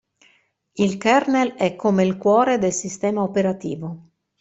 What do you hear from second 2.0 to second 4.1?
il cuore del sistema operativo.